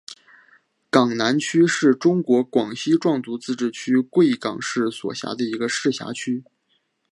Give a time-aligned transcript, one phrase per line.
[0.89, 6.43] 港南区是中国广西壮族自治区贵港市所辖的一个市辖区。